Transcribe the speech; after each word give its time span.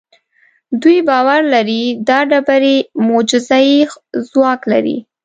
دوی 0.81 0.97
باور 1.09 1.41
لري 1.53 1.83
دا 2.07 2.19
ډبرې 2.29 2.75
معجزه 3.07 3.59
اي 3.65 3.71
ځواک 4.29 4.61
لري. 4.73 4.97